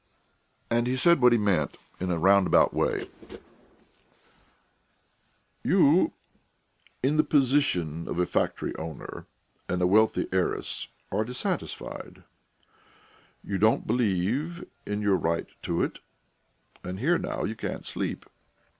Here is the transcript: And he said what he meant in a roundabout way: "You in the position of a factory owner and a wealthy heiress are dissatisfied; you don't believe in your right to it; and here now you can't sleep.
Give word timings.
And 0.71 0.87
he 0.87 0.97
said 0.97 1.21
what 1.21 1.31
he 1.31 1.37
meant 1.37 1.77
in 1.99 2.09
a 2.09 2.17
roundabout 2.17 2.73
way: 2.73 3.07
"You 5.63 6.13
in 7.03 7.17
the 7.17 7.23
position 7.23 8.07
of 8.07 8.17
a 8.17 8.25
factory 8.25 8.75
owner 8.77 9.27
and 9.69 9.79
a 9.79 9.85
wealthy 9.85 10.27
heiress 10.31 10.87
are 11.11 11.23
dissatisfied; 11.23 12.23
you 13.43 13.59
don't 13.59 13.85
believe 13.85 14.65
in 14.87 15.03
your 15.03 15.17
right 15.17 15.45
to 15.61 15.83
it; 15.83 15.99
and 16.83 16.99
here 16.99 17.19
now 17.19 17.43
you 17.43 17.55
can't 17.55 17.85
sleep. 17.85 18.25